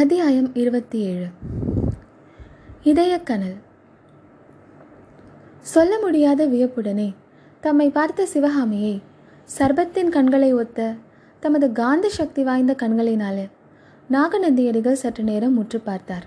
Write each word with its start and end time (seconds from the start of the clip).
அத்தியாயம் 0.00 0.54
இருபத்தி 0.54 0.98
ஏழு 0.98 1.26
இதயக்கனல். 2.84 3.56
சொல்ல 5.60 5.98
முடியாத 5.98 6.46
வியப்புடனே 6.46 7.14
தம்மை 7.60 7.90
பார்த்த 7.90 8.26
சிவகாமியை 8.26 9.02
சர்பத்தின் 9.58 10.08
கண்களை 10.08 10.54
ஒத்த 10.54 10.94
தமது 11.40 11.72
காந்த 11.72 12.08
சக்தி 12.08 12.42
வாய்ந்த 12.42 12.74
கண்களினால 12.78 13.50
நாகநந்தியடிகள் 14.10 15.00
சற்று 15.02 15.24
நேரம் 15.24 15.52
முற்று 15.52 15.80
பார்த்தார். 15.80 16.26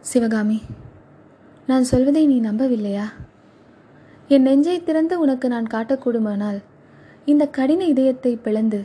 சிவகாமி 0.00 0.62
நான் 1.66 1.82
சொல்வதை 1.82 2.26
நீ 2.26 2.40
நம்பவில்லையா? 2.40 3.06
என் 4.28 4.42
நெஞ்சை 4.42 4.82
திறந்து 4.82 5.18
உனக்கு 5.20 5.48
நான் 5.48 5.72
காட்டக்கூடுமானால் 5.74 6.60
இந்த 7.24 7.46
கடின 7.46 7.84
இதயத்தை 7.84 8.36
பிளந்து 8.36 8.82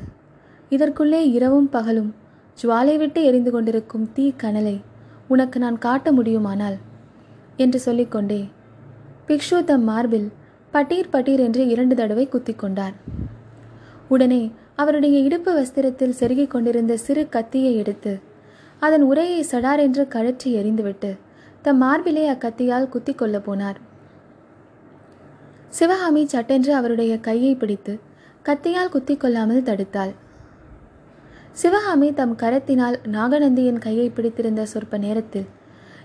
இதற்குள்ளே 0.69 1.21
இரவும் 1.31 1.69
பகலும் 1.69 2.19
ஜுவாலை 2.57 2.97
விட்டு 2.97 3.23
எரிந்து 3.23 3.51
கொண்டிருக்கும் 3.51 4.07
தீ 4.13 4.25
கனலை 4.43 4.81
உனக்கு 5.27 5.59
நான் 5.59 5.77
காட்ட 5.77 6.11
முடியுமானால்? 6.11 6.77
என்று 7.57 7.79
சொல்லிக்கொண்டே 7.79 8.41
பிக்ஷு 9.27 9.63
தம் 9.63 9.83
மார்பில் 9.83 10.27
பட்டீர் 10.73 11.11
பட்டீர் 11.13 11.39
என்று 11.39 11.67
இரண்டு 11.67 11.95
தடவை 11.95 12.25
குத்தி 12.27 12.53
கொண்டார் 12.53 12.95
உடனே 14.07 14.51
அவருடைய 14.75 15.19
இடுப்பு 15.19 15.51
வஸ்திரத்தில் 15.59 16.17
செருகிக் 16.19 16.53
கொண்டிருந்த 16.53 16.97
சிறு 16.97 17.29
கத்தியை 17.29 17.75
எடுத்து 17.75 18.13
அதன் 18.79 19.01
உரையை 19.01 19.45
சடார் 19.51 19.79
என்று 19.79 20.07
கழற்றி 20.07 20.49
எறிந்துவிட்டு 20.55 21.11
தம் 21.61 21.81
மார்பிலே 21.83 22.25
அக்கத்தியால் 22.33 22.89
குத்தி 22.89 23.13
கொள்ளப் 23.13 23.51
போனார். 23.51 23.79
சிவகாமி 25.69 26.23
சட்டென்று 26.25 26.71
அவருடைய 26.75 27.19
கையை 27.19 27.55
பிடித்து 27.55 27.99
கத்தியால் 28.45 28.89
குத்திக் 28.89 29.19
கொள்ளாமல் 29.19 29.63
தடுத்தாள். 29.63 30.13
சிவகாமி 31.59 32.13
தம் 32.13 32.35
கரத்தினால் 32.37 32.95
நாகநந்தியின் 33.15 33.77
கையை 33.77 34.09
பிடித்திருந்த 34.09 34.65
சொற்ப 34.65 34.97
நேரத்தில் 34.97 35.47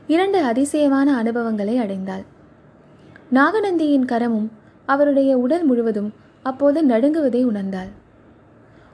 இரண்டு 0.06 0.42
அதிசயமான 0.42 1.16
அனுபவங்களை 1.16 1.78
அடைந்தாள். 1.78 2.24
நாகநந்தியின் 3.32 4.08
கரமும் 4.12 4.48
அவருடைய 4.86 5.38
உடல் 5.38 5.64
முழுவதும் 5.64 6.12
அப்போது 6.42 6.78
நடுங்குவதை 6.88 7.42
உணர்ந்தாள். 7.46 7.90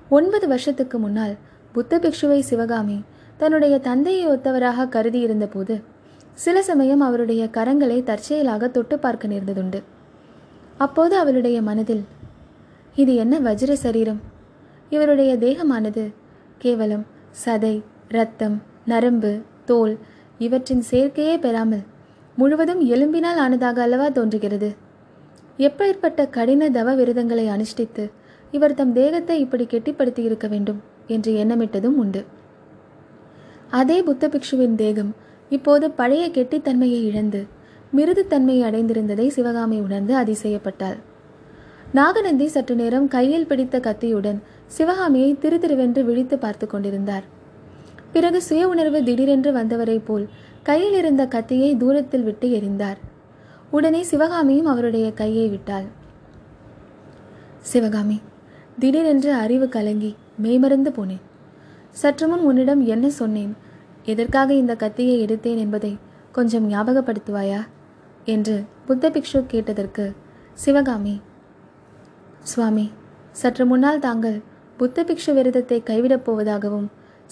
ஒன்பது 0.08 0.48
வருஷத்துக்கு 0.48 0.98
முன்னால் 0.98 1.34
புத்த 1.72 1.98
பிக்ஷுவை 1.98 2.40
சிவகாமி 2.40 2.98
தன்னுடைய 3.36 3.78
தந்தையை 3.78 4.24
ஒத்தவராக 4.28 4.88
கருதியிருந்த 4.88 5.46
போது 5.46 5.82
சில 6.34 6.62
சமயம் 6.62 7.00
அவருடைய 7.00 7.44
கரங்களை 7.52 8.02
தற்செயலாக 8.02 8.68
தொட்டு 8.68 8.98
பார்க்க 8.98 9.28
நேர்ந்ததுண்டு. 9.28 9.82
அப்போது 10.78 11.16
அவளுடைய 11.16 11.62
மனதில் 11.62 12.04
இது 12.94 13.14
என்ன 13.14 13.38
வஜ்ர 13.38 13.72
சரீரம்? 13.72 14.20
இவருடைய 14.90 15.36
தேகமானது 15.36 16.04
கேவலம் 16.62 17.06
சதை 17.44 17.82
இரத்தம் 18.08 18.62
நரம்பு 18.84 19.30
தோல் 19.64 19.98
இவற்றின் 20.38 20.82
சேர்க்கையே 20.90 21.38
பெறாமல் 21.38 21.82
முழுவதும் 22.36 22.82
எலும்பினால் 22.88 23.40
ஆனதாக 23.44 23.78
அல்லவா 23.78 24.08
தோன்றுகிறது? 24.08 24.68
எப்பேற்பட்ட 25.58 26.28
கடின 26.30 26.70
தவ 26.70 26.94
விரதங்களை 26.94 27.46
அனுஷ்டித்து 27.48 28.10
இவர் 28.52 28.74
தம் 28.74 28.92
தேகத்தை 28.92 29.40
இப்படி 29.40 29.66
கெட்டிப்படுத்தி 29.70 30.18
இருக்க 30.18 30.48
வேண்டும் 30.48 30.80
என்று 31.06 31.32
எண்ணமிட்டதும் 31.44 31.96
உண்டு. 31.96 32.24
அதே 33.70 34.02
புத்த 34.02 34.28
பிக்ஷுவின் 34.28 34.74
தேகம் 34.74 35.14
இப்போது 35.48 35.90
பழைய 35.90 36.28
கெட்டித்தன்மையை 36.28 37.02
இழந்து 37.02 37.46
மிருதுத்தன்மையை 37.96 38.62
அடைந்திருந்ததை 38.70 39.28
சிவகாமி 39.28 39.80
உணர்ந்து 39.80 40.14
அதிசயப்பட்டாள். 40.14 40.98
நாகநந்தி 41.92 42.46
சற்று 42.48 42.74
நேரம் 42.74 43.08
கையில் 43.08 43.46
பிடித்த 43.46 43.80
கத்தியுடன் 43.80 44.38
சிவகாமியை 44.76 45.30
திரு 45.38 45.56
திருவென்று 45.58 46.02
விழித்து 46.04 46.38
பார்த்து 46.38 46.66
கொண்டிருந்தார். 46.66 47.24
பிறகு 48.12 48.42
சுய 48.42 48.68
உணர்வு 48.68 49.04
திடீரென்று 49.04 49.52
வந்தவரை 49.52 49.98
போல் 49.98 50.28
கையில் 50.62 50.92
இருந்த 50.92 51.26
கத்தியை 51.26 51.76
தூரத்தில் 51.76 52.22
விட்டு 52.22 52.48
எறிந்தார். 52.48 52.98
உடனே 53.70 54.02
சிவகாமியும் 54.02 54.66
அவருடைய 54.66 55.12
கையை 55.12 55.48
விட்டாள். 55.48 55.86
சிவகாமி 57.60 58.20
திடீரென்று 58.78 59.32
அறிவு 59.32 59.68
கலங்கி 59.68 60.16
மெய்மறந்து 60.36 60.90
போனேன். 60.90 61.22
சற்று 61.90 62.28
முன் 62.28 62.40
உன்னிடம் 62.40 62.82
என்ன 62.86 63.10
சொன்னேன்? 63.10 63.52
எதற்காக 64.04 64.54
இந்த 64.54 64.74
கத்தியை 64.76 65.16
எடுத்தேன் 65.24 65.58
என்பதை 65.58 65.98
கொஞ்சம் 66.32 66.70
ஞாபகப்படுத்துவாயா? 66.70 67.60
என்று 68.24 68.56
புத்த 68.86 69.10
பிக்ஷு 69.10 69.40
கேட்டதற்கு 69.46 70.04
சிவகாமி 70.54 71.20
சுவாமி 72.42 72.86
சற்று 73.32 73.64
முன்னால் 73.66 73.98
தாங்கள் 73.98 74.38
புத்த 74.76 75.04
பிக்ஷு 75.04 75.34
விரதத்தை 75.34 75.82
கைவிடப் 75.82 76.30
போவதாகவும் 76.30 76.86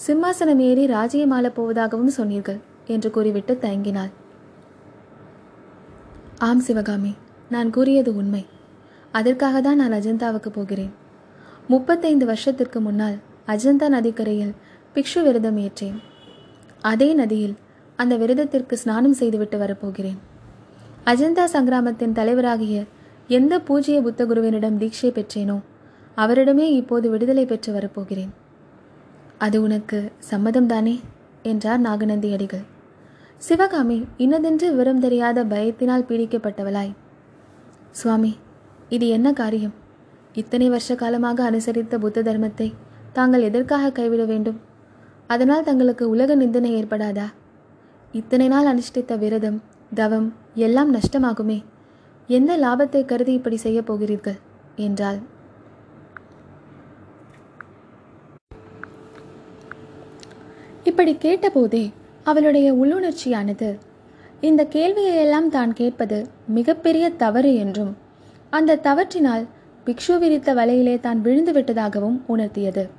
சிம்மாசனம் 0.07 0.57
ஏறி 0.57 0.85
ராஜ்யம் 0.85 1.29
ஆளப் 1.29 1.61
போவதாகவும் 1.61 2.13
சொன்னீர்கள் 2.17 2.59
என்று 2.87 3.11
கூறிவிட்டு 3.11 3.57
தயங்கினாள். 3.61 4.11
ஆம் 6.37 6.59
சிவகாமி 6.59 7.13
நான் 7.49 7.69
கூறியது 7.69 8.15
உண்மை. 8.15 8.45
அதற்காக 9.11 9.61
தான் 9.61 9.75
நான் 9.75 9.91
அஜந்தாவுக்கு 9.91 10.49
போகிறேன். 10.49 10.93
முப்பத்தைந்து 11.67 12.25
வருஷத்திற்கு 12.25 12.79
முன்னால் 12.79 13.17
அஜந்தா 13.47 13.89
நதிக்கரையில் 13.89 14.53
பிக்ஷு 14.95 15.23
விரதம் 15.23 15.57
ஏற்றேன். 15.57 15.97
அதே 16.81 17.13
நதியில் 17.13 17.55
அந்த 17.95 18.15
விரதத்திற்கு 18.15 18.77
ஸ்நானம் 18.77 19.13
செய்துவிட்டு 19.13 19.57
வரப்போகிறேன். 19.57 20.19
அஜந்தா 21.05 21.43
சங்கிராமத்தின் 21.53 22.17
தலைவராகிய 22.19 22.85
எந்த 23.27 23.59
பூஜ்ய 23.59 24.01
புத்த 24.01 24.25
குருவினிடம் 24.25 24.77
தீட்சை 24.77 25.09
பெற்றேனோ 25.09 25.57
அவரிடமே 26.23 26.65
இப்போது 26.81 27.07
விடுதலை 27.09 27.45
பெற்று 27.45 27.71
வரப்போகிறேன். 27.73 28.31
அது 29.37 29.57
உனக்கு 29.61 29.99
சம்மதம்தானே? 30.31 30.95
என்றார் 31.43 31.79
நாகநந்தி 31.79 32.29
அடிகள். 32.33 32.65
சிவகாமி 33.37 33.97
இன்னதென்று 34.17 34.67
விவரம் 34.71 34.99
தெரியாத 34.99 35.43
பயத்தினால் 35.43 36.07
பீடிக்கப்பட்டவளாய். 36.09 36.91
சுவாமி 37.91 38.31
இது 38.89 39.05
என்ன 39.07 39.27
காரியம்? 39.33 39.73
இத்தனை 40.33 40.67
வருஷ 40.69 40.95
காலமாக 40.95 41.51
அனுசரித்த 41.51 41.95
புத்த 41.97 42.21
தர்மத்தை 42.21 42.67
தாங்கள் 43.13 43.41
எதற்காக 43.41 43.91
கைவிட 43.91 44.23
வேண்டும்? 44.25 44.59
அதனால் 45.27 45.63
தங்களுக்கு 45.63 46.03
உலக 46.09 46.35
நிந்தனை 46.35 46.71
ஏற்படாதா? 46.75 47.27
இத்தனை 48.13 48.47
நாள் 48.47 48.65
அனுஷ்டித்த 48.65 49.17
விரதம் 49.17 49.59
தவம் 49.93 50.29
எல்லாம் 50.65 50.91
நஷ்டமாகுமே. 50.95 51.59
எந்த 52.29 52.51
லாபத்தை 52.57 53.01
கருதி 53.05 53.33
இப்படி 53.33 53.57
செய்ய 53.57 53.79
போகிறீர்கள்? 53.81 54.39
என்றாள் 54.75 55.19
இப்படி 60.83 61.17
கேட்டபோதே 61.21 61.91
அவளுடைய 62.23 62.73
உள்ளுணர்ச்சியானது. 62.73 63.77
இந்த 64.41 64.67
கேள்வியையெல்லாம் 64.71 65.47
தான் 65.47 65.73
கேட்பது 65.73 66.27
மிகப்பெரிய 66.47 67.09
தவறு 67.09 67.55
என்றும் 67.55 67.97
அந்த 68.49 68.79
தவற்றினால் 68.83 69.47
பிக்ஷு 69.85 70.17
விரித்த 70.19 70.53
வலையிலே 70.53 70.99
தான் 70.99 71.21
விழுந்து 71.21 71.51
விட்டதாகவும் 71.51 72.21
உணர்த்தியது. 72.29 72.89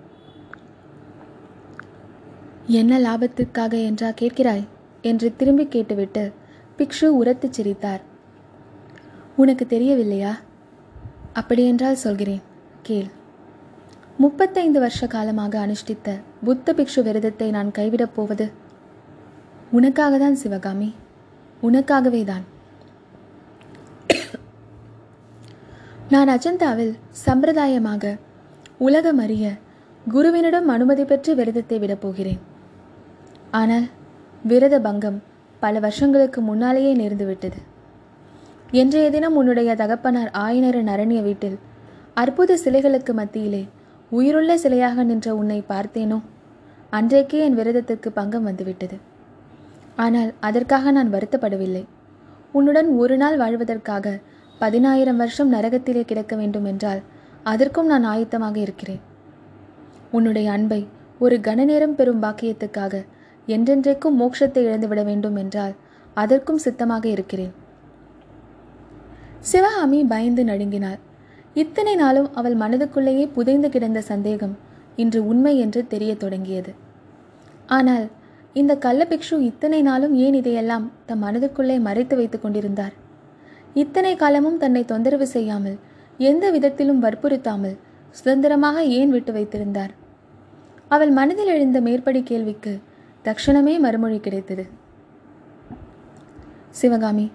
என்ன 2.66 2.98
லாபத்துக்காக 2.98 3.84
என்றா 3.84 4.09
கேட்கிறாய்? 4.09 4.65
என்று 5.03 5.37
திரும்பி 5.37 5.66
கேட்டுவிட்டு 5.69 6.32
பிக்ஷு 6.78 7.09
உரத்துச் 7.22 7.53
சிரித்தார். 7.53 8.00
உனக்கு 9.37 9.66
தெரியவில்லையா? 9.66 10.38
அப்படியென்றால் 11.32 11.94
சொல்கிறேன். 11.94 12.41
கேள். 12.82 13.06
முப்பத்தைந்து 14.19 14.81
வருஷ 14.81 15.06
காலமாக 15.06 15.66
அனுஷ்டித்த 15.66 16.21
புத்த 16.47 16.72
பிக்ஷு 16.78 17.00
விரதத்தை 17.06 17.48
நான் 17.56 17.70
கைவிடப் 17.76 18.14
போவது 18.14 18.47
உனக்காக 19.78 20.14
தான் 20.22 20.38
சிவகாமி. 20.41 20.88
உனக்காகவே 21.69 22.22
தான் 22.30 22.44
நான் 26.12 26.30
அஜந்தாவில் 26.34 26.94
சம்பிரதாயமாக 27.26 28.14
உலகம் 28.86 29.20
அறிய 29.25 29.44
குருவினிடம் 30.04 30.69
அனுமதி 30.75 31.04
பெற்று 31.10 31.33
விரதத்தை 31.41 31.77
விடப் 31.83 32.03
போகிறேன். 32.04 32.41
ஆனால் 33.60 33.86
விரத 34.50 34.77
பங்கம் 34.86 35.18
பல 35.62 35.80
வருஷங்களுக்கு 35.84 36.41
முன்னாலேயே 36.48 36.92
நேர்ந்துவிட்டது 37.00 37.60
என்றைய 38.80 39.06
தினம் 39.15 39.36
உன்னுடைய 39.41 39.71
தகப்பனார் 39.83 40.30
ஆயனரின் 40.45 40.92
அரண்ய 40.95 41.21
வீட்டில் 41.28 41.59
அற்புத 42.22 42.56
சிலைகளுக்கு 42.65 43.12
மத்தியிலே 43.21 43.62
உயிருள்ள 44.12 44.53
சிலையாக 44.62 45.04
நின்ற 45.10 45.28
உன்னை 45.41 45.59
பார்த்தேனோ? 45.68 46.18
அன்றைக்கே 46.97 47.39
என் 47.39 47.56
விரதத்திற்கு 47.59 48.09
பங்கம் 48.16 48.47
வந்துவிட்டது. 48.48 48.97
ஆனால் 49.97 50.30
அதற்காக 50.41 50.91
நான் 50.91 51.10
வருத்தப்படவில்லை. 51.12 51.84
உன்னுடன் 52.53 52.89
ஒரு 53.03 53.15
நாள் 53.16 53.36
வாழ்வதற்காக 53.36 54.06
பதினாயிரம் 54.59 55.21
வருஷம் 55.22 55.53
நரகத்திலே 55.53 56.03
கிடக்க 56.10 56.36
வேண்டும் 56.36 56.66
என்றால் 56.72 57.00
அதற்கும் 57.42 57.89
நான் 57.92 58.04
ஆயத்தமாக 58.04 58.56
இருக்கிறேன். 58.56 59.00
உன்னுடைய 60.10 60.48
அன்பை 60.53 60.80
ஒரு 61.18 61.36
கனநேரம் 61.41 61.94
பெறும் 61.94 62.22
பாக்கியத்துக்காக 62.22 62.95
என்றென்றைக்கும் 63.48 64.18
மோட்சத்தை 64.22 64.65
இழந்துவிட 64.68 65.03
வேண்டும் 65.03 65.38
என்றால் 65.42 65.74
அதற்கும் 66.16 66.60
சித்தமாக 66.65 67.04
இருக்கிறேன். 67.09 67.54
சிவகாமி 69.50 70.00
பயந்து 70.04 70.45
நடுங்கினாள். 70.45 71.00
இத்தனை 71.54 71.95
நாளும் 72.03 72.28
அவள் 72.41 72.56
மனதுக்குள்ளேயே 72.56 73.24
புதைந்து 73.38 73.68
கிடந்த 73.68 74.03
சந்தேகம் 74.10 74.54
இன்று 74.97 75.27
உண்மை 75.27 75.59
என்று 75.59 75.86
தெரியத் 75.86 76.21
தொடங்கியது. 76.21 76.74
ஆனால் 77.66 78.10
இந்த 78.53 78.72
கள்ளபிக்ஷு 78.74 79.39
இத்தனை 79.41 79.83
நாளும் 79.83 80.15
ஏன் 80.15 80.34
இதையெல்லாம் 80.34 80.92
தம் 81.06 81.22
மனதுக்குள்ளே 81.22 81.80
மறைத்து 81.80 82.16
வைத்துக் 82.16 82.42
கொண்டிருந்தார்? 82.42 82.92
இத்தனை 83.74 84.16
காலமும் 84.16 84.59
தன்னை 84.59 84.84
தொந்தரவு 84.84 85.27
செய்யாமல் 85.27 85.78
எந்த 86.18 86.50
விதத்திலும் 86.50 87.03
வற்புறுத்தாமல் 87.03 87.77
சுதந்திரமாக 88.10 88.84
ஏன் 88.84 89.10
விட்டு 89.10 89.33
வைத்திருந்தார்? 89.33 89.92
அவள் 90.89 91.10
மனதில் 91.10 91.47
எழுந்த 91.47 91.80
மேற்படி 91.80 92.22
கேள்விக்கு 92.22 92.80
தக்ஷணமே 93.24 93.78
மறுமொழி 93.78 94.21
கிடைத்தது. 94.21 94.65
சிவகாமி 96.71 97.30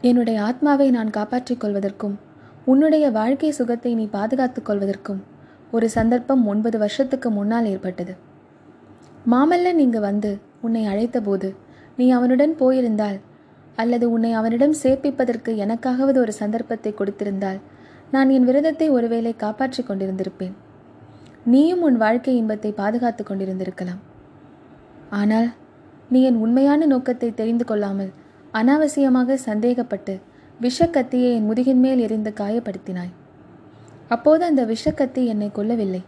என்னுடைய 0.00 0.42
ஆத்மாவை 0.42 0.90
நான் 0.90 1.10
காப்பாற்றிக் 1.10 1.60
கொள்வதற்கும் 1.64 2.16
உன்னுடைய 2.64 3.10
வாழ்க்கை 3.10 3.50
சுகத்தை 3.50 3.94
நீ 3.94 4.04
பாதுகாத்துக் 4.06 4.68
கொள்வதற்கும் 4.70 5.20
ஒரு 5.70 5.86
சந்தர்ப்பம் 5.88 6.42
ஒன்பது 6.46 6.78
வருஷத்துக்கு 6.78 7.30
முன்னால் 7.30 7.66
ஏற்பட்டது. 7.66 8.14
மாமல்லன் 9.32 9.78
இங்கு 9.78 10.00
வந்து 10.00 10.38
உன்னை 10.60 10.82
அழைத்தபோது 10.86 11.48
நீ 11.96 12.10
அவனுடன் 12.10 12.54
போயிருந்தால் 12.56 13.18
அல்லது 13.76 14.10
உன்னை 14.10 14.32
அவனிடம் 14.32 14.74
சேர்ப்பிப்பதற்கு 14.82 15.50
எனக்காகவது 15.56 16.18
ஒரு 16.18 16.32
சந்தர்ப்பத்தை 16.32 16.94
கொடுத்திருந்தால் 16.94 17.60
நான் 18.10 18.30
என் 18.30 18.44
விரதத்தை 18.44 18.90
ஒருவேளை 18.90 19.36
காப்பாற்றிக் 19.36 19.88
கொண்டிருந்திருப்பேன். 19.88 20.52
நீயும் 21.44 21.82
உன் 21.82 21.96
வாழ்க்கை 21.96 22.36
இன்பத்தை 22.36 22.70
பாதுகாத்துக் 22.72 23.28
கொண்டிருந்திருக்கலாம். 23.30 24.02
ஆனால் 25.10 25.48
நீ 26.10 26.22
என் 26.22 26.36
உண்மையான 26.36 26.86
நோக்கத்தை 26.86 27.34
தெரிந்து 27.34 27.64
கொள்ளாமல் 27.64 28.12
அனாவசியமாக 28.52 29.38
சந்தேகப்பட்டு 29.48 30.14
விஷக்கத்தியை 30.60 31.30
என் 31.32 31.48
முதுகின் 31.50 31.80
மேல் 31.80 31.98
எரிந்து 31.98 32.32
காயப்படுத்தினாய். 32.40 33.12
அப்போது 34.08 34.42
அந்த 34.44 34.62
விஷக்கத்தி 34.64 35.22
என்னை 35.24 35.48
கொல்லவில்லை. 35.54 36.02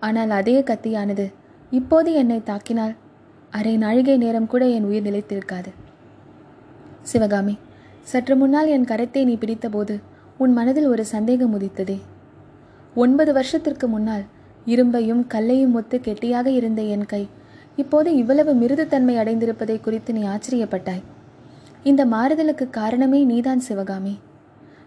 ஆனால் 0.00 0.30
அதே 0.30 0.56
கத்தியானது 0.60 1.26
இப்போது 1.70 2.10
என்னை 2.12 2.38
தாக்கினால் 2.50 2.94
அரை 3.52 3.76
நாழிகை 3.76 4.16
நேரம் 4.16 4.46
கூட 4.46 4.64
என் 4.66 4.86
உயிர் 4.88 5.06
நிலைத்திருக்காது. 5.06 5.70
சிவகாமி 7.02 7.54
சற்று 8.02 8.34
முன்னால் 8.36 8.68
என் 8.68 8.88
கரத்தை 8.90 9.22
நீ 9.24 9.34
பிடித்தபோது 9.34 9.94
உன் 10.38 10.52
மனதில் 10.52 10.86
ஒரு 10.86 11.04
சந்தேகம் 11.04 11.54
உதித்ததே. 11.58 11.98
ஒன்பது 12.94 13.32
வருஷத்திற்கு 13.32 13.86
முன்னால் 13.88 14.24
இரும்பையும் 14.66 15.22
கல்லையும் 15.26 15.74
ஒத்து 15.74 15.96
கெட்டியாக 16.00 16.46
இருந்த 16.50 16.82
என் 16.94 17.06
கை 17.06 17.22
இப்போது 17.76 18.10
இவ்வளவு 18.16 18.52
மிருதுத்தன்மை 18.54 19.14
அடைந்திருப்பதை 19.22 19.80
குறித்து 19.80 20.12
நீ 20.12 20.22
ஆச்சரியப்பட்டாய். 20.34 21.02
இந்த 21.82 22.02
மாறுதலுக்கு 22.06 22.66
காரணமே 22.70 23.20
நீதான் 23.24 23.60
சிவகாமி. 23.60 24.14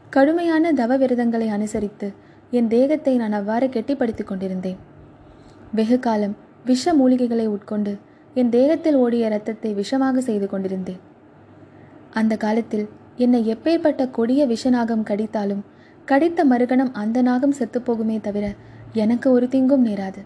கடுமையான 0.10 0.72
தவ 0.72 0.98
விரதங்களை 0.98 1.48
அனுசரித்து 1.50 2.08
என் 2.52 2.68
தேகத்தை 2.68 3.18
நான் 3.18 3.32
அவ்வாறு 3.32 3.68
கெட்டிப்படுத்திக் 3.68 4.30
கொண்டிருந்தேன். 4.30 4.80
வெகு 5.74 5.98
காலம் 6.00 6.36
விஷ 6.66 6.94
மூலிகைகளை 6.94 7.46
உட்கொண்டு 7.46 7.94
என் 8.34 8.50
தேகத்தில் 8.50 8.96
ஓடிய 8.96 9.28
இரத்தத்தை 9.30 9.70
விஷமாக 9.74 10.18
செய்து 10.18 10.48
கொண்டிருந்தேன். 10.48 11.02
அந்த 12.10 12.34
காலத்தில் 12.38 12.86
என்னை 13.16 13.42
எப்பேற்பட்ட 13.54 14.02
கொடிய 14.12 14.42
விஷநாகம் 14.48 15.08
கடித்தாலும் 15.10 15.64
கடித்த 16.06 16.46
மறுகணம் 16.46 16.92
அந்த 16.94 17.22
நாகம் 17.22 17.56
செத்துப்போகுமே 17.60 18.18
தவிர 18.22 18.46
எனக்கு 18.94 19.32
ஒரு 19.32 19.48
திங்கும் 19.48 19.86
நேராது. 19.90 20.22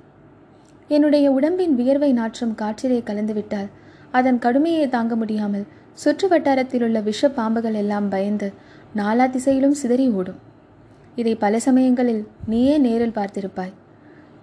என்னுடைய 0.88 1.26
உடம்பின் 1.32 1.76
வியர்வை 1.76 2.12
நாற்றம் 2.14 2.56
காற்றிலே 2.56 3.00
கலந்துவிட்டால் 3.04 3.70
அதன் 4.12 4.40
கடுமையை 4.40 4.88
தாங்க 4.90 5.14
முடியாமல் 5.16 5.68
சுற்று 5.94 6.28
வட்டாரத்தில் 6.28 6.84
உள்ள 6.84 7.00
விஷ 7.00 7.30
பாம்புகள் 7.30 7.78
எல்லாம் 7.84 8.10
பயந்து 8.10 8.50
நாலா 8.96 9.28
திசையிலும் 9.30 9.80
சிதறி 9.82 10.08
ஓடும். 10.10 10.40
இதை 11.16 11.34
பல 11.36 11.60
சமயங்களில் 11.60 12.22
நீயே 12.52 12.76
நேரில் 12.78 13.18
பார்த்திருப்பாய் 13.18 13.74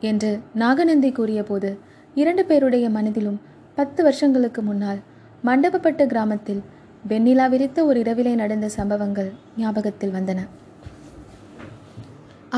என்று 0.00 0.30
நாகநந்தி 0.54 1.10
கூறியபோது 1.12 1.70
இரண்டு 2.14 2.44
பேருடைய 2.44 2.90
மனதிலும் 2.90 3.40
பத்து 3.74 4.02
வருஷங்களுக்கு 4.02 4.62
முன்னால் 4.62 5.00
மண்டபப்பட்டு 5.44 6.04
கிராமத்தில் 6.06 6.62
வெண்ணிலா 7.08 7.48
விரித்த 7.48 7.84
ஒரு 7.84 7.98
இரவிலே 8.00 8.32
நடந்த 8.34 8.68
சம்பவங்கள் 8.68 9.30
ஞாபகத்தில் 9.56 10.14
வந்தன. 10.16 10.40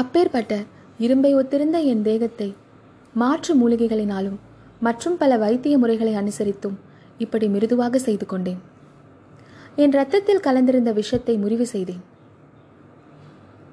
அப்பேற்பட்ட 0.01 0.53
இரும்பை 0.99 1.33
ஒத்திருந்த 1.35 1.79
என் 1.93 2.03
தேகத்தை 2.03 2.49
மாற்று 3.15 3.53
மூலிகைகளினாலும் 3.61 4.39
மற்றும் 4.81 5.17
பல 5.17 5.37
வைத்திய 5.37 5.79
முறைகளை 5.79 6.15
அனுசரித்தும் 6.15 6.79
இப்படி 7.19 7.49
மிருதுவாக 7.49 7.99
செய்து 7.99 8.27
கொண்டேன். 8.27 8.61
என் 9.77 9.91
ரத்தத்தில் 9.91 10.45
கலந்திருந்த 10.47 10.93
விஷத்தை 10.93 11.37
முறிவு 11.37 11.67
செய்தேன். 11.67 12.03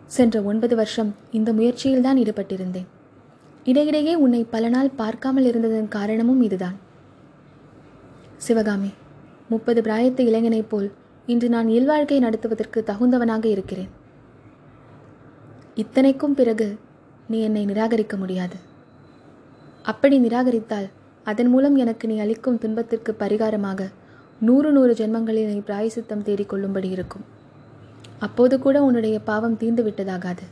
சென்ற 0.10 0.42
ஒன்பது 0.42 0.76
வருஷம் 0.76 1.16
இந்த 1.32 1.54
முயற்சியில்தான் 1.54 2.20
ஈடுபட்டிருந்தேன். 2.22 2.86
இடையிடையே 3.66 4.16
உன்னை 4.16 4.44
பல 4.44 4.70
நாள் 4.70 4.90
பார்க்காமல் 4.90 5.46
இருந்ததன் 5.46 5.88
காரணமும் 5.88 6.42
இதுதான். 6.42 6.78
சிவகாமி 8.38 8.90
முப்பது 9.50 9.82
பிராயத்து 9.82 10.20
இளைஞனைப் 10.20 10.70
போல் 10.70 10.92
இன்று 11.26 11.50
நான் 11.50 11.68
இல்வாழ்க்கை 11.68 12.20
நடத்துவதற்கு 12.20 12.84
தகுந்தவனாக 12.88 13.46
இருக்கிறேன். 13.46 13.90
இத்தனைக்கும் 15.76 16.36
பிறகு 16.36 16.78
நீ 17.28 17.40
என்னை 17.40 17.66
நிராகரிக்க 17.66 18.18
முடியாது. 18.18 18.56
அப்படி 19.84 20.20
நிராகரித்தால் 20.20 20.90
அதன் 21.24 21.48
மூலம் 21.48 21.76
எனக்கு 21.76 22.08
நீ 22.08 22.20
அளிக்கும் 22.20 22.58
துன்பத்திற்கு 22.58 23.16
பரிகாரமாக 23.20 23.90
நூறு 24.40 24.72
நூறு 24.72 24.94
ஜென்மங்களில் 24.94 25.52
நீ 25.52 25.60
பிராயசித்தம் 25.60 26.26
தேடிக்கொள்ளும்படி 26.26 26.90
இருக்கும். 26.90 27.38
அப்போது 28.19 28.60
கூட 28.60 28.77
உன்னுடைய 28.83 29.18
பாவம் 29.19 29.57
தீர்ந்து 29.57 29.83
விட்டதாகாது. 29.83 30.45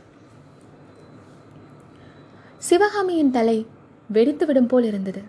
சிவகாமியின் 2.58 3.30
தலை 3.30 3.66
வெடித்துவிடும் 4.12 4.68
போல் 4.68 4.84
இருந்தது. 4.84 5.22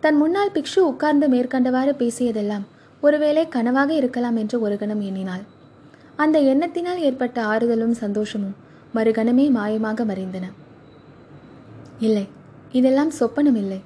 தன் 0.00 0.16
முன்னால் 0.16 0.54
பிக்ஷு 0.54 0.80
உட்கார்ந்து 0.90 1.28
மேற்கண்டவாறு 1.28 1.92
பேசியதெல்லாம் 2.02 2.64
ஒருவேளை 3.00 3.42
கனவாக 3.46 3.90
இருக்கலாம் 3.90 4.36
என்று 4.36 4.56
ஒரு 4.60 4.76
கணம் 4.78 5.00
எண்ணினாள். 5.00 5.44
அந்த 6.16 6.38
எண்ணத்தினால் 6.40 7.04
ஏற்பட்ட 7.08 7.38
ஆறுதலும் 7.44 7.96
சந்தோஷமும் 8.02 8.56
மறுகணமே 8.94 9.46
மாயமாக 9.58 10.04
மறைந்தன. 10.10 10.46
இல்லை 11.98 12.26
இதெல்லாம் 12.72 13.12
சொப்பனம் 13.20 13.58
இல்லை. 13.62 13.80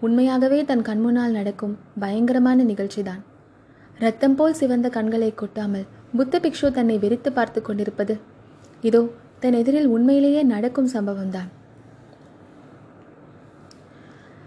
உண்மையாகவே 0.00 0.64
தன் 0.64 0.86
கண்முன்னால் 0.88 1.36
நடக்கும் 1.38 1.78
பயங்கரமான 1.98 2.62
நிகழ்ச்சிதான். 2.62 3.22
ரத்தம் 3.98 4.34
போல் 4.34 4.58
சிவந்த 4.60 4.88
கண்களை 4.88 5.32
கொட்டாமல் 5.34 5.88
புத்த 6.16 6.34
பிக்ஷு 6.38 6.68
தன்னை 6.70 6.96
வெறித்து 6.98 7.30
பார்த்து 7.32 7.60
கொண்டிருப்பது. 7.62 8.14
இதோ 8.82 9.00
தன் 9.40 9.52
எதிரில் 9.52 9.86
உண்மையிலேயே 9.86 10.42
நடக்கும் 10.42 10.92
சம்பவம்தான். 10.94 11.50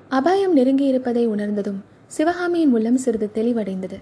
அபாயம் 0.10 0.56
நெருங்கியிருப்பதை 0.58 1.24
உணர்ந்ததும் 1.26 1.80
சிவகாமியின் 2.08 2.74
உள்ளம் 2.74 2.98
சிறிது 2.98 3.30
தெளிவடைந்தது. 3.34 3.98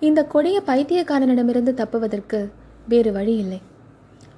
இந்த 0.00 0.20
கொடிய 0.24 0.58
பைத்தியக்காரனிடமிருந்து 0.66 1.72
தப்புவதற்கு 1.74 2.40
வேறு 2.88 3.10
வழி 3.12 3.34
இல்லை 3.36 3.60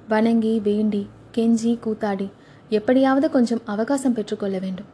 வணங்கி 0.07 0.53
வேண்டி 0.59 1.03
கெஞ்சி 1.37 1.71
கூத்தாடி 1.85 2.27
எப்படியாவது 2.69 3.27
கொஞ்சம் 3.29 3.63
அவகாசம் 3.65 4.13
பெற்றுக்கொள்ள 4.13 4.57
வேண்டும். 4.59 4.89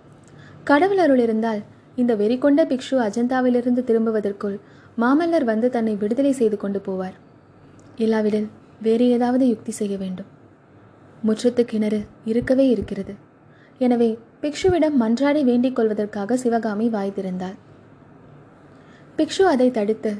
கடவுள் 0.63 0.97
அருள் 0.97 1.19
இருந்தால் 1.19 1.61
இந்த 1.95 2.15
வெறிகொண்ட 2.15 2.61
பிக்ஷு 2.71 2.97
அஜந்தாவிலிருந்து 3.07 3.81
திரும்புவதற்குள் 3.83 4.57
மாமல்லர் 4.97 5.43
வந்து 5.43 5.69
தன்னை 5.69 5.95
விடுதலை 5.95 6.31
செய்து 6.31 6.57
கொண்டு 6.57 6.81
போவார். 6.87 7.17
இல்லாவிடில் 7.95 8.47
வேறு 8.81 9.09
ஏதாவது 9.09 9.47
யுக்தி 9.47 9.71
செய்ய 9.71 9.97
வேண்டும். 9.97 10.25
முற்றத்து 11.25 11.63
கிணறு 11.65 12.05
இருக்கவே 12.25 12.69
இருக்கிறது. 12.69 13.13
எனவே 13.77 14.17
பிக்ஷுவிடம் 14.41 14.97
மன்றாடி 14.99 15.43
வேண்டிக் 15.43 15.75
கொள்வதற்காக 15.75 16.37
சிவகாமி 16.37 16.89
வாய் 16.89 17.13
திறந்தாள். 17.15 17.57
பிக்ஷு 19.17 19.41
அதை 19.41 19.71
தடுத்து 19.71 20.11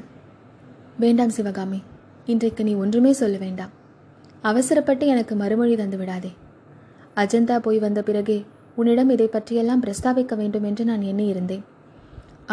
வேண்டாம் 0.98 1.28
சிவகாமி 1.28 1.82
இன்றைக்கு 2.26 2.64
நீ 2.64 2.74
ஒன்றுமே 2.74 3.12
சொல்ல 3.12 3.36
வேண்டாம். 3.38 3.70
அவசரப்பட்டு 4.42 5.06
எனக்கு 5.06 5.34
மறுமொழி 5.34 5.76
தந்து 5.76 5.96
விடாதே. 5.96 6.32
அஜந்தா 7.16 7.58
போய் 7.58 7.78
வந்த 7.78 8.02
பிறகே 8.02 8.44
உன்னிடம் 8.74 9.08
இதை 9.08 9.26
பற்றியெல்லாம் 9.26 9.82
பிரஸ்தாபிக்க 9.82 10.36
வேண்டும் 10.36 10.62
என்று 10.62 10.84
நான் 10.84 11.00
எண்ணியிருந்தேன். 11.00 11.64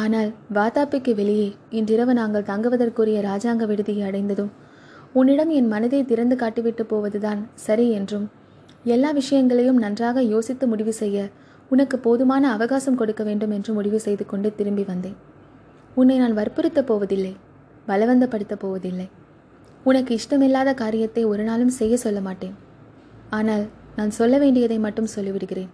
ஆனால் 0.01 0.29
வாதாபிக்கு 0.53 1.13
வெளியே 1.15 1.47
இன்றிரவு 1.69 2.13
நாங்கள் 2.13 2.47
தங்குவதற்குரிய 2.49 3.19
ராஜாங்க 3.21 3.63
விடுதியை 3.65 4.03
அடைந்ததும் 4.07 4.51
உன்னிடம் 5.13 5.49
என் 5.49 5.67
மனதை 5.67 6.01
திறந்து 6.05 6.35
காட்டிவிட்டு 6.35 6.83
போவதுதான் 6.83 7.41
சரி 7.65 7.91
என்றும் 7.91 8.27
எல்லா 8.83 9.11
விஷயங்களையும் 9.11 9.79
நன்றாக 9.79 10.21
யோசித்து 10.33 10.67
முடிவு 10.67 10.93
செய்ய 10.93 11.29
உனக்கு 11.69 11.99
போதுமான 11.99 12.43
அவகாசம் 12.51 12.95
கொடுக்க 12.95 13.23
வேண்டும் 13.23 13.51
என்று 13.51 13.73
முடிவு 13.73 13.99
செய்து 13.99 14.23
கொண்டு 14.25 14.49
திரும்பி 14.55 14.83
வந்தேன். 14.83 15.17
உன்னை 15.95 16.17
நான் 16.17 16.37
வற்புறுத்தப் 16.37 16.89
போவதில்லை 16.89 17.33
பலவந்தப்படுத்தப் 17.87 18.63
போவதில்லை. 18.63 19.07
உனக்கு 19.83 20.11
இஷ்டமில்லாத 20.19 20.69
காரியத்தை 20.73 21.23
ஒரு 21.25 21.43
நாளும் 21.43 21.75
செய்ய 21.79 21.97
சொல்ல 21.97 22.19
மாட்டேன். 22.21 22.55
ஆனால் 23.29 23.65
நான் 23.95 24.09
சொல்ல 24.09 24.37
வேண்டியதை 24.37 24.79
மட்டும் 24.79 25.13
சொல்லிவிடுகிறேன். 25.15 25.69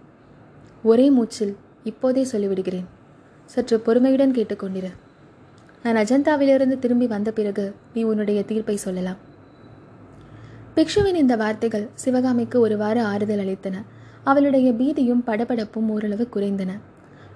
ஒரே 0.82 1.10
மூச்சில் 1.10 1.56
இப்போதே 1.84 2.24
சொல்லிவிடுகிறேன். 2.32 2.86
சற்று 3.46 3.76
பொறுமையுடன் 3.78 4.32
கேட்டுக்கொண்டிரு. 4.32 4.90
நான் 5.82 5.96
அஜந்தாவிலிருந்து 5.96 6.78
திரும்பி 6.78 7.06
வந்த 7.06 7.30
பிறகு 7.32 7.74
நீ 7.94 8.02
உன்னுடைய 8.02 8.44
தீர்ப்பை 8.44 8.76
சொல்லலாம். 8.76 9.16
பிக்ஷுவின் 10.76 11.14
இந்த 11.14 11.36
வார்த்தைகள் 11.36 11.88
சிவகாமிக்கு 11.94 12.60
ஒருவாறு 12.60 13.02
ஆறுதல் 13.02 13.38
அளித்தன. 13.38 13.76
அவளுடைய 14.24 14.72
பீதியும் 14.72 15.22
படபடப்பும் 15.26 15.88
ஓரளவு 15.88 16.28
குறைந்தன. 16.34 16.72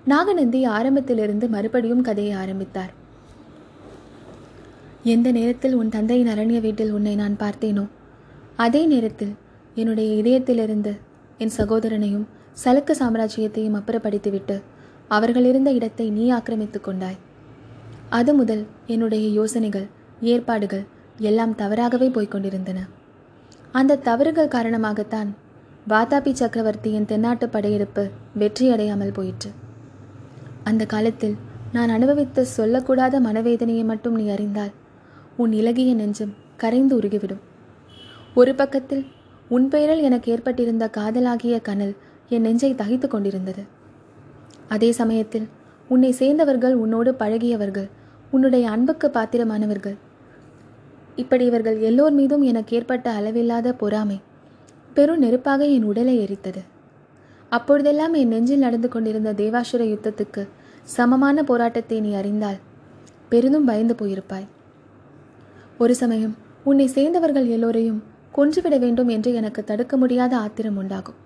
நாகநந்தி 0.05 0.65
ஆரம்பத்திலிருந்து 0.65 1.49
மறுபடியும் 1.49 2.03
கதையை 2.03 2.33
ஆரம்பித்தார். 2.33 2.93
எந்த 5.05 5.29
நேரத்தில் 5.33 5.75
உன் 5.75 5.89
தந்தையின் 5.89 6.29
அரண்ய 6.29 6.61
வீட்டில் 6.61 6.93
உன்னை 6.93 7.15
நான் 7.15 7.37
பார்த்தேனோ 7.39 7.85
அதே 8.57 8.87
நேரத்தில் 8.87 9.33
என்னுடைய 9.75 10.11
இதயத்திலிருந்து 10.23 10.93
என் 11.39 11.57
சகோதரனையும் 11.57 12.27
சலுக்க 12.65 12.95
சாம்ராஜ்யத்தையும் 12.99 13.79
அப்புறப்படுத்திவிட்டு 13.79 14.57
அவர்கள் 15.17 15.47
இருந்த 15.51 15.71
இடத்தை 15.79 16.07
நீ 16.11 16.25
ஆக்கிரமித்துக் 16.31 16.87
கொண்டாய். 16.87 17.19
அது 18.19 18.31
முதல் 18.35 18.63
என்னுடைய 18.87 19.27
யோசனைகள் 19.39 19.87
ஏற்பாடுகள் 20.33 20.85
எல்லாம் 21.29 21.55
தவறாகவே 21.55 22.09
போய்க் 22.09 22.31
கொண்டிருந்தன 22.31 22.79
அந்த 23.73 24.01
தவறுகள் 24.09 24.55
காரணமாகத்தான் 24.55 25.29
வாதாபி 25.89 26.33
சக்கரவர்த்தியின் 26.33 27.09
தென்னாட்டு 27.11 27.47
படையெடுப்பு 27.49 28.03
வெற்றியடையாமல் 28.39 29.17
போயிற்று. 29.19 29.51
அந்த 30.65 30.83
காலத்தில் 30.87 31.37
நான் 31.73 31.89
அனுபவித்த 31.89 32.47
சொல்லக்கூடாத 32.57 33.15
மனவேதனையை 33.27 33.85
மட்டும் 33.85 34.17
நீ 34.21 34.25
அறிந்தால் 34.29 34.73
உன் 35.37 35.53
இலகிய 35.53 35.91
நெஞ்சம் 35.95 36.33
கரைந்து 36.57 36.95
உருகிவிடும். 37.01 37.43
ஒரு 38.35 38.53
பக்கத்தில் 38.55 39.05
உன் 39.49 39.69
பெயரில் 39.69 40.07
எனக்கு 40.09 40.29
ஏற்பட்டிருந்த 40.33 40.87
காதலாகிய 40.97 41.57
கனல் 41.69 41.95
என் 42.29 42.45
நெஞ்சை 42.47 42.73
தகித்து 42.75 43.07
கொண்டிருந்தது. 43.09 43.63
அதே 44.71 44.91
சமயத்தில் 44.93 45.47
உன்னை 45.89 46.11
சேர்ந்தவர்கள் 46.13 46.75
உன்னோடு 46.75 47.11
பழகியவர்கள் 47.13 47.89
உன்னுடைய 48.31 48.65
அன்புக்கு 48.71 49.07
பாத்திரமானவர்கள். 49.09 49.97
இப்படி 51.17 51.45
இவர்கள் 51.51 51.79
எல்லோர் 51.81 52.15
மீதும் 52.19 52.45
எனக்கு 52.51 52.77
ஏற்பட்ட 52.77 53.07
அளவில்லாத 53.11 53.73
பொறாமை 53.73 54.19
பெரும் 54.95 55.23
நெருப்பாக 55.25 55.63
என் 55.77 55.89
உடலை 55.91 56.15
எரித்தது. 56.25 56.63
அப்பொழுதெல்லாம் 57.53 58.15
என் 58.15 58.33
நெஞ்சில் 58.35 58.65
நடந்து 58.67 58.89
கொண்டிருந்த 58.89 59.31
தேவாசுர 59.33 59.83
யுத்தத்துக்கு 59.93 60.43
சமமான 60.97 61.43
போராட்டத்தை 61.43 61.97
நீ 62.01 62.11
அறிந்தால் 62.15 62.59
பெரிதும் 63.29 63.69
பயந்து 63.71 63.95
போயிருப்பாய். 63.95 64.47
ஒரு 65.79 65.95
சமயம் 65.95 66.35
உன்னை 66.65 66.87
சேர்ந்தவர்கள் 66.97 67.47
எல்லோரையும் 67.57 68.01
கொன்றுவிட 68.33 68.77
வேண்டும் 68.79 69.11
என்று 69.15 69.31
எனக்கு 69.35 69.61
தடுக்க 69.65 69.95
முடியாத 69.97 70.33
ஆத்திரம் 70.37 70.77
உண்டாகும். 70.77 71.19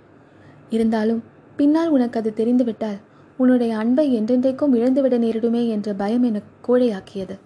இருந்தாலும் 0.70 1.22
பின்னால் 1.56 1.92
உனக்கு 1.96 2.18
அது 2.20 2.30
தெரிந்துவிட்டால் 2.40 3.00
உன்னுடைய 3.38 3.72
அன்பை 3.76 4.04
என்றென்றைக்கும் 4.18 4.74
இழந்துவிட 4.78 5.16
நேரிடுமே 5.18 5.62
என்ற 5.68 5.88
பயம் 5.94 6.22
எனக்கு 6.22 6.52
கோழையாக்கியது. 6.66 7.36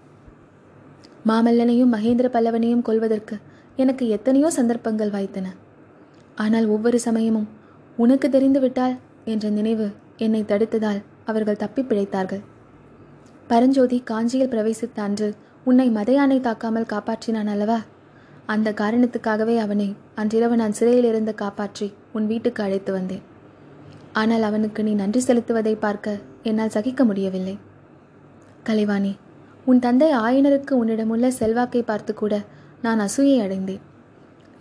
மாமல்லனையும் 1.27 1.95
மகேந்திர 1.95 2.27
பல்லவனையும் 2.35 2.85
கொல்வதற்கு 2.89 3.37
எனக்கு 3.77 4.05
எத்தனையோ 4.09 4.49
சந்தர்ப்பங்கள் 4.51 5.15
வாய்த்தன. 5.17 5.47
ஆனால் 6.35 6.67
ஒவ்வொரு 6.67 6.99
சமயமும் 6.99 7.49
உனக்கு 7.97 8.29
தெரிந்துவிட்டால் 8.29 8.95
என்ற 9.25 9.49
நினைவு 9.49 9.87
என்னை 10.17 10.43
தடுத்ததால் 10.45 11.01
அவர்கள் 11.25 11.63
தப்பி 11.63 11.83
பிழைத்தார்கள். 11.83 12.43
பரஞ்சோதி 13.47 13.99
காஞ்சியில் 14.11 14.53
பிரவேசித்த 14.55 15.01
அன்று 15.01 15.29
உன்னை 15.65 15.89
மதையானை 15.91 16.39
தாக்காமல் 16.41 16.91
காப்பாற்றினான் 16.93 17.51
அல்லவா? 17.55 17.79
அந்த 18.47 18.69
காரணத்துக்காகவே 18.73 19.57
அவனை 19.57 19.89
அன்றிரவு 20.15 20.57
நான் 20.57 20.73
சிறையில் 20.73 21.05
இருந்து 21.05 21.35
காப்பாற்றி 21.35 21.89
உன் 22.13 22.27
வீட்டுக்கு 22.27 22.63
அழைத்து 22.63 22.93
வந்தேன். 22.93 23.25
ஆனால் 24.21 24.45
அவனுக்கு 24.49 24.81
நீ 24.87 24.93
நன்றி 25.01 25.21
செலுத்துவதை 25.27 25.75
பார்க்க 25.85 26.17
என்னால் 26.49 26.75
சகிக்க 26.77 27.03
முடியவில்லை. 27.09 27.57
கலைவாணி 28.69 29.13
உன் 29.71 29.83
தந்தை 29.85 30.09
ஆயனருக்கு 30.27 30.73
உன்னிடமுள்ள 30.81 31.27
செல்வாக்கை 31.41 31.83
பார்த்து 31.83 32.13
கூட 32.15 32.35
நான் 32.85 33.01
அசூயை 33.07 33.37
அடைந்தேன். 33.45 33.83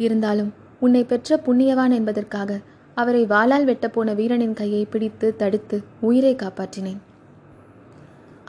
இருந்தாலும் 0.05 0.51
உன்னை 0.85 1.01
பெற்ற 1.03 1.37
புண்ணியவான் 1.45 1.93
என்பதற்காக 1.99 2.59
அவரை 3.01 3.23
வாளால் 3.31 3.67
வெட்டப்போன 3.69 4.13
வீரனின் 4.19 4.57
கையை 4.59 4.83
பிடித்து 4.85 5.27
தடுத்து 5.41 5.77
உயிரை 6.07 6.33
காப்பாற்றினேன். 6.35 7.01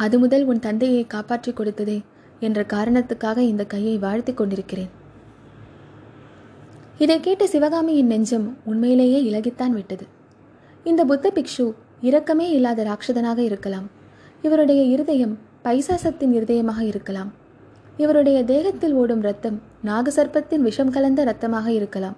அது 0.04 0.16
முதல் 0.24 0.44
உன் 0.50 0.64
தந்தையை 0.66 1.02
காப்பாற்றி 1.14 1.52
கொடுத்ததே 1.52 1.98
என்ற 2.46 2.60
காரணத்துக்காக 2.74 3.38
இந்த 3.52 3.62
கையை 3.72 3.96
வாழ்த்தி 3.98 4.32
கொண்டிருக்கிறேன். 4.34 4.92
இதை 7.04 7.16
கேட்ட 7.26 7.44
சிவகாமியின் 7.54 8.12
நெஞ்சம் 8.12 8.46
உண்மையிலேயே 8.70 9.18
இலகித்தான் 9.30 9.76
விட்டது. 9.78 10.06
இந்த 10.90 11.02
புத்த 11.04 11.32
பிக்ஷு 11.34 11.66
இரக்கமே 12.00 12.46
இல்லாத 12.50 12.82
ராட்சதனாக 12.88 13.38
இருக்கலாம். 13.38 13.86
இவருடைய 14.42 14.80
இருதயம் 14.94 15.34
பைசாசத்தின் 15.64 16.34
இருதயமாக 16.38 16.80
இருக்கலாம். 16.92 17.30
இவருடைய 17.96 18.38
தேகத்தில் 18.44 18.94
ஓடும் 18.94 19.20
ரத்தம் 19.20 19.58
நாகசர்ப்பத்தின் 19.84 20.64
விஷம் 20.68 20.90
கலந்த 20.90 21.24
ரத்தமாக 21.24 21.66
இருக்கலாம். 21.72 22.16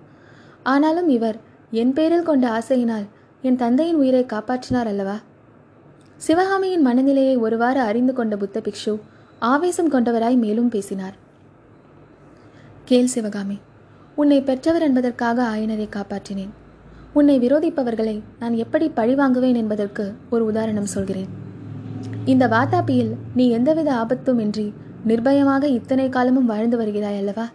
ஆனாலும் 0.62 1.09
இவர் 1.09 1.39
என் 1.71 1.93
பேரில் 1.93 2.29
கொண்ட 2.29 2.47
ஆசையினால் 2.59 3.07
என் 3.43 3.57
தந்தையின் 3.57 4.00
உயிரை 4.03 4.23
காப்பாற்றினார் 4.33 4.91
அல்லவா? 4.93 5.17
சிவகாமியின் 6.27 6.87
மனநிலையை 6.89 7.37
ஒருவாறு 7.37 7.81
அறிந்து 7.81 8.12
கொண்ட 8.12 8.37
புத்த 8.37 8.61
பிக்ஷு 8.61 8.95
ஆவேசம் 9.53 9.93
கொண்டவராய் 9.93 10.41
மேலும் 10.45 10.69
பேசினார். 10.69 11.17
கேள் 12.85 13.12
சிவகாமி 13.17 13.59
உன்னை 14.15 14.41
பெற்றவர் 14.41 14.83
என்பதற்காக 14.83 15.39
ஆயனரை 15.55 15.89
காப்பாற்றினேன். 15.97 16.55
உன்னை 17.12 17.38
விரோதிப்பவர்களை 17.38 18.21
நான் 18.38 18.52
எப்படி 18.55 18.88
பழி 18.88 19.14
வாங்குவேன் 19.14 19.55
என்பதற்கு 19.55 20.14
ஒரு 20.31 20.45
உதாரணம் 20.45 20.85
சொல்கிறேன். 20.85 21.29
இந்த 22.25 22.49
வாதாபியில் 22.49 23.12
நீ 23.35 23.50
எந்தவித 23.50 23.95
ஆபத்தும் 23.95 24.38
இன்றி 24.38 24.73
நிர்பயமாக 25.07 25.62
இத்தனை 25.62 26.09
காலமும் 26.09 26.47
வாழ்ந்து 26.47 26.76
வருகிறாய் 26.76 27.17
அல்லவா? 27.17 27.49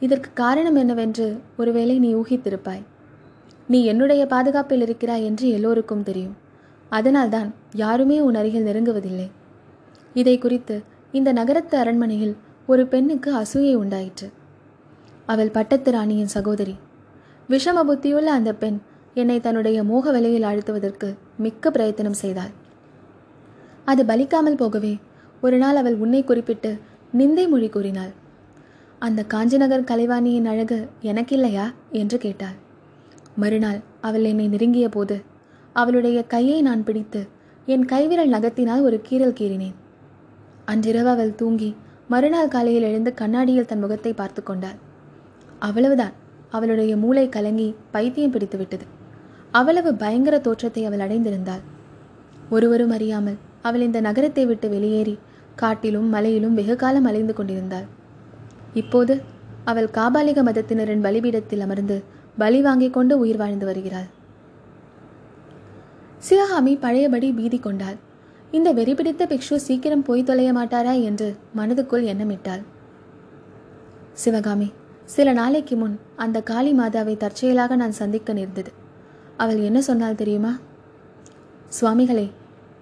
இதற்கு 0.00 0.30
காரணம் 0.34 0.74
என்னவென்று 0.74 1.40
ஒருவேளை 1.56 1.98
நீ 1.98 2.14
ஊகித்திருப்பாய். 2.14 2.82
நீ 3.68 3.84
என்னுடைய 3.84 4.26
பாதுகாப்பில் 4.26 4.80
இருக்கிறாய் 4.80 5.24
என்று 5.24 5.48
எல்லோருக்கும் 5.48 6.02
தெரியும். 6.02 6.36
அதனால்தான் 6.88 7.54
யாருமே 7.74 8.20
உன் 8.20 8.34
அருகில் 8.34 8.66
நெருங்குவதில்லை. 8.66 9.30
இதை 10.14 10.38
குறித்து 10.38 10.82
இந்த 11.12 11.32
நகரத்து 11.32 11.78
அரண்மனையில் 11.78 12.36
ஒரு 12.66 12.86
பெண்ணுக்கு 12.86 13.30
அசூயை 13.34 13.74
உண்டாயிற்று. 13.74 14.30
அவள் 15.26 15.50
பட்டத்து 15.50 15.90
ராணியின் 15.90 16.34
சகோதரி. 16.36 16.76
விஷம 17.48 17.82
புத்தியுள்ள 17.84 18.24
அந்த 18.24 18.54
பெண் 18.54 18.78
என்னை 19.14 19.40
தன்னுடைய 19.40 19.84
மோக 19.84 20.10
வலையில் 20.10 20.42
அழுத்துவதற்கு 20.42 21.08
மிக்க 21.36 21.70
பிரயத்தனம் 21.70 22.18
செய்தாள். 22.22 22.52
அது 23.84 24.02
பலிக்காமல் 24.04 24.56
போகவே 24.56 24.98
ஒரு 25.40 25.56
நாள் 25.58 25.76
அவள் 25.76 25.96
உன்னை 25.96 26.24
குறிப்பிட்டு 26.24 26.70
நிந்தை 27.18 27.48
மொழி 27.48 27.68
கூறினாள். 27.68 28.12
அந்த 28.98 29.24
காஞ்சிநகர் 29.28 29.88
கலைவாணியின் 29.90 30.44
அழகு 30.44 30.78
எனக்கில்லையா? 31.02 31.66
என்று 31.92 32.18
கேட்டாள். 32.18 32.56
மறுநாள் 33.36 33.80
அவள் 34.00 34.24
என்னை 34.24 34.48
நெருங்கிய 34.48 34.88
போது 34.88 35.22
அவளுடைய 35.72 36.18
கையை 36.26 36.62
நான் 36.62 36.84
பிடித்து 36.84 37.20
என் 37.66 37.84
கைவிரல் 37.84 38.32
நகத்தினால் 38.32 38.82
ஒரு 38.82 39.00
கீறல் 39.08 39.36
கீறினேன். 39.40 39.76
அன்றிரவு 40.64 41.08
அவள் 41.08 41.34
தூங்கி 41.34 41.76
மறுநாள் 42.08 42.48
காலையில் 42.48 42.82
எழுந்து 42.82 43.10
கண்ணாடியில் 43.14 43.66
தன் 43.66 43.78
முகத்தை 43.78 44.12
பார்த்து 44.12 44.42
கொண்டாள். 44.42 44.78
அவ்வளவுதான். 45.58 46.14
அவளுடைய 46.50 46.92
மூளை 46.96 47.24
கலங்கி 47.28 47.68
பைத்தியம் 47.90 48.34
பிடித்து 48.34 48.58
விட்டது. 48.58 48.84
அவ்வளவு 49.50 49.90
பயங்கர 49.94 50.36
தோற்றத்தை 50.38 50.82
அவள் 50.84 51.04
அடைந்திருந்தாள். 51.06 51.62
ஒருவரும் 52.50 52.90
அறியாமல் 52.90 53.38
அவள் 53.62 53.80
இந்த 53.80 54.00
நகரத்தை 54.00 54.44
விட்டு 54.46 54.68
வெளியேறி 54.68 55.14
காட்டிலும் 55.54 56.08
மலையிலும் 56.08 56.54
வெகு 56.54 56.76
காலம் 56.76 57.04
அலைந்து 57.04 57.34
கொண்டிருந்தாள். 57.34 57.86
இப்போது 58.74 59.14
அவள் 59.64 59.88
காபாலிக 59.96 60.42
மதத்தினரின் 60.42 61.04
பலிபீடத்தில் 61.06 61.64
அமர்ந்து 61.66 61.96
பலி 62.38 62.60
வாங்கிக் 62.60 62.92
கொண்டு 62.92 63.14
உயிர் 63.18 63.36
வாழ்ந்து 63.36 63.66
வருகிறாள். 63.66 64.08
சிவகாமி 66.18 66.72
பழையபடி 66.76 67.28
பீதி 67.32 67.58
கொண்டாள். 67.58 67.98
இந்த 68.50 68.68
வெறிபிடித்த 68.72 69.22
பிக்ஷு 69.32 69.56
சீக்கிரம் 69.56 70.02
போய் 70.02 70.28
தொலைய 70.28 70.50
மாட்டாரா 70.52 70.94
என்று 71.02 71.28
மனதுக்குள் 71.56 72.06
எண்ணமிட்டாள். 72.12 72.62
சிவகாமி 74.12 74.68
சில 75.14 75.32
நாளைக்கு 75.32 75.74
முன் 75.76 75.94
அந்த 76.16 76.38
காளி 76.40 76.72
மாதாவை 76.78 77.14
தற்செயலாக 77.16 77.76
நான் 77.76 77.94
சந்திக்க 77.98 78.32
நேர்ந்தது. 78.32 78.70
அவள் 79.36 79.60
என்ன 79.68 79.78
சொன்னால் 79.80 80.18
தெரியுமா? 80.22 80.50
சுவாமிகளே 81.68 82.26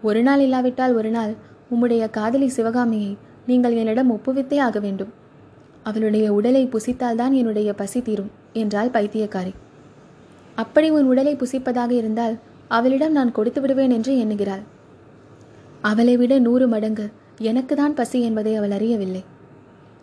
ஒரு 0.02 0.20
நாள் 0.22 0.42
இல்லாவிட்டால் 0.46 0.94
ஒரு 0.94 1.10
நாள் 1.10 1.32
உம்முடைய 1.72 2.04
காதலி 2.10 2.48
சிவகாமியை 2.48 3.12
நீங்கள் 3.46 3.76
என்னிடம் 3.80 4.10
ஒப்புவித்தே 4.14 4.58
ஆக 4.58 4.78
வேண்டும். 4.78 5.12
அவளுடைய 5.82 6.26
உடலை 6.32 6.62
புசித்தால்தான் 6.66 7.36
என்னுடைய 7.40 7.70
பசி 7.72 8.02
தீரும் 8.02 8.32
என்றாள் 8.52 8.94
பைத்தியக்காரி. 8.96 9.52
அப்படி 10.56 10.90
உன் 10.90 11.10
உடலை 11.12 11.34
புசிப்பதாக 11.36 11.90
இருந்தால் 11.90 12.36
அவளிடம் 12.68 13.16
நான் 13.18 13.32
கொடுத்து 13.32 13.60
விடுவேன் 13.60 13.90
என்று 13.90 14.12
எண்ணுகிறாள். 14.18 14.64
அவளை 15.82 16.16
விட 16.16 16.34
நூறு 16.38 16.66
மடங்கு 16.68 17.06
எனக்கு 17.50 17.74
தான் 17.76 17.94
பசி 17.94 18.18
என்பதை 18.22 18.52
அவள் 18.54 18.70
அறியவில்லை. 18.70 19.24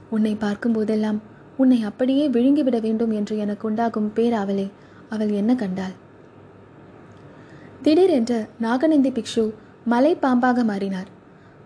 உன்னை 0.09 0.35
பார்க்கும் 0.35 0.73
போதெல்லாம் 0.73 1.19
உன்னை 1.57 1.79
அப்படியே 1.83 2.29
விழுங்கிவிட 2.29 2.77
வேண்டும் 2.81 3.11
என்று 3.11 3.37
எனக்கு 3.37 3.67
உண்டாகும் 3.67 4.11
பேராவலே 4.15 4.67
அவள் 5.09 5.31
என்ன 5.31 5.55
கண்டாள்? 5.55 5.95
திடீரென்று 7.81 8.45
நாகநந்தி 8.59 9.09
பிக்ஷு 9.09 9.43
மலை 9.85 10.17
பாம்பாக 10.21 10.63
மாறினார். 10.63 11.09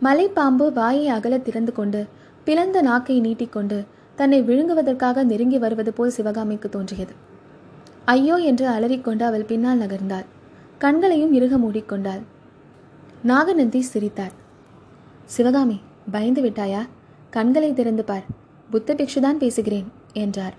மலைப்பாம்பு 0.03 0.65
வாயை 0.73 1.07
அகல 1.07 1.37
திறந்து 1.37 1.71
கொண்டு 1.73 2.01
பிளந்த 2.43 2.81
நாக்கை 2.81 3.19
நீட்டிக்கொண்டு 3.19 3.77
தன்னை 4.15 4.39
விழுங்குவதற்காக 4.41 5.23
நெருங்கி 5.23 5.57
வருவது 5.57 5.93
போல் 5.93 6.09
சிவகாமிக்கு 6.09 6.69
தோன்றியது. 6.69 7.13
ஐயோ 8.05 8.35
என்று 8.49 8.65
அலறிக்கொண்டு 8.67 9.23
அவள் 9.25 9.45
பின்னால் 9.45 9.79
நகர்ந்தாள். 9.79 10.27
கண்களையும் 10.77 11.33
இறுக 11.33 11.57
மூடிக்கொண்டாள். 11.57 12.21
நாகநந்தி 13.23 13.81
சிரித்தார் 13.81 14.35
சிவகாமி 15.25 15.79
பயந்து 16.11 16.41
விட்டாயா? 16.41 16.81
கண்களை 17.29 17.73
திறந்து 17.73 18.03
பார். 18.03 18.27
புத்த 18.69 18.93
பிக்ஷுதான் 18.93 19.33
பேசுகிறேன் 19.33 19.91
என்றார். 20.13 20.53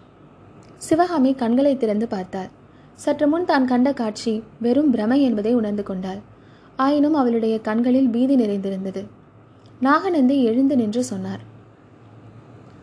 சிவகாமி 0.76 1.34
கண்களை 1.34 1.76
திறந்து 1.76 2.08
பார்த்தாள். 2.08 2.48
சற்று 2.94 3.26
முன் 3.28 3.44
தான் 3.44 3.66
கண்ட 3.66 3.92
காட்சி 3.92 4.42
வெறும் 4.60 4.90
பிரமை 4.90 5.22
என்பதை 5.22 5.54
உணர்ந்து 5.54 5.82
கொண்டாள். 5.82 6.18
ஆயினும் 6.76 7.14
அவளுடைய 7.14 7.60
கண்களில் 7.60 8.08
பீதி 8.08 8.36
நிறைந்திருந்தது. 8.36 9.04
நாகநந்தி 9.80 10.44
எழுந்து 10.44 10.76
நின்று 10.76 11.04
சொன்னார் 11.04 11.40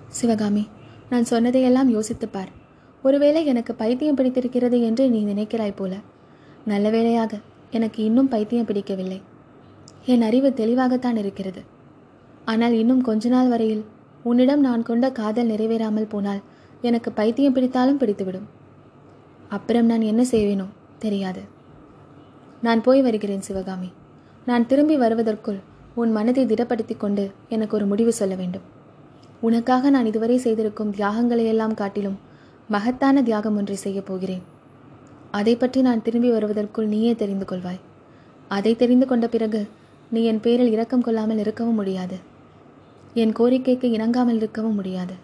சிவகாமி 0.07 0.67
நான் 1.09 1.23
சொன்னதையெல்லாம் 1.23 1.89
யோசித்துப் 1.89 2.33
பார். 2.33 2.49
ஒருவேளை 3.03 3.45
எனக்கு 3.45 3.75
பைத்தியம் 3.75 4.15
பிடித்திருக்கிறது 4.15 4.81
என்று 4.81 5.09
நீ 5.09 5.25
நினைக்கிறாய் 5.25 5.75
போல. 5.75 5.95
நல்ல 6.65 6.89
வேளையாக 6.89 7.37
எனக்கு 7.71 8.03
இன்னும் 8.03 8.27
பைத்தியம் 8.27 8.65
பிடிக்கவில்லை. 8.65 9.21
என் 10.05 10.21
அறிவு 10.21 10.53
தெளிவாகத்தான் 10.53 11.15
இருக்கிறது. 11.15 11.61
ஆனால் 12.45 12.73
இன்னும் 12.73 13.01
கொஞ்ச 13.01 13.29
நாள் 13.29 13.47
வரையில் 13.47 13.85
உன்னிடம் 14.29 14.59
நான் 14.59 14.83
கொண்ட 14.83 15.05
காதல் 15.11 15.49
நிறைவேறாமல் 15.49 16.09
போனால் 16.09 16.41
எனக்கு 16.81 17.11
பைத்தியம் 17.11 17.55
பிடித்தாலும் 17.55 17.99
பிடித்துவிடும். 17.99 18.47
அப்புறம் 19.49 19.85
நான் 19.85 20.01
என்ன 20.01 20.21
செய்வேனோ 20.23 20.65
தெரியாது. 20.99 21.41
நான் 22.61 22.81
போய் 22.81 23.01
வருகிறேன் 23.01 23.41
சிவகாமி. 23.41 23.89
நான் 24.45 24.67
திரும்பி 24.67 24.97
வருவதற்குள் 24.97 25.59
உன் 25.95 26.11
மனதை 26.11 26.45
திடப்படுத்திக் 26.45 26.97
கொண்டு 26.97 27.31
எனக்கு 27.49 27.75
ஒரு 27.75 27.85
முடிவு 27.85 28.13
சொல்ல 28.13 28.35
வேண்டும். 28.35 28.65
உனக்காக 29.41 29.89
நான் 29.89 30.05
இதுவரை 30.05 30.37
செய்திருக்கும் 30.37 30.93
தியாகங்களையெல்லாம் 30.93 31.73
காட்டிலும் 31.73 32.17
மகத்தான 32.67 33.23
தியாகம் 33.23 33.57
ஒன்றை 33.57 33.75
செய்யப் 33.75 34.05
போகிறேன். 34.05 34.43
அதை 35.31 35.55
பற்றி 35.55 35.81
நான் 35.81 36.01
திரும்பி 36.01 36.29
வருவதற்குள் 36.31 36.87
நீயே 36.87 37.15
தெரிந்து 37.15 37.45
கொள்வாய். 37.49 37.81
அதை 38.47 38.75
தெரிந்து 38.75 39.05
கொண்ட 39.05 39.27
பிறகு 39.27 39.61
நீ 40.11 40.21
என் 40.23 40.39
பேரில் 40.39 40.71
இரக்கம் 40.71 41.01
கொள்ளாமல் 41.01 41.37
இருக்கவும் 41.37 41.75
முடியாது. 41.75 42.17
என் 43.21 43.33
கோரிக்கைக்கு 43.39 43.87
இணங்காமல் 43.97 44.35
இருக்கவும் 44.35 44.75
முடியாது. 44.75 45.15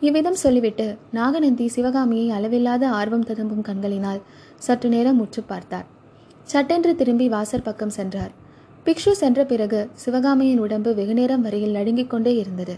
இவ்விதம் 0.00 0.38
சொல்லிவிட்டு 0.44 0.86
நாகநந்தி 1.10 1.66
சிவகாமியை 1.68 2.30
அளவில்லாத 2.30 2.88
ஆர்வம் 2.88 3.26
ததும்பும் 3.28 3.62
கண்களினால் 3.62 4.20
சற்று 4.56 4.88
நேரம் 4.88 5.16
முற்று 5.16 5.42
பார்த்தார். 5.42 5.86
சட்டென்று 6.42 6.92
திரும்பி 6.96 7.28
வாசற் 7.28 7.62
பக்கம் 7.62 7.94
சென்றார். 7.98 8.32
பிக்ஷு 8.86 9.12
சென்ற 9.22 9.44
பிறகு 9.44 9.80
சிவகாமியின் 9.92 10.58
உடம்பு 10.58 10.94
வெகுநேரம் 10.94 11.42
வரையில் 11.42 11.76
நடுங்கிக் 11.78 12.10
கொண்டே 12.10 12.34
இருந்தது. 12.34 12.74